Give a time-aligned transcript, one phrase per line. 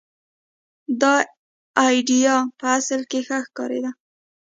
[1.01, 1.15] دا
[1.81, 3.91] اېډیا په اصل کې ښه ښکارېده.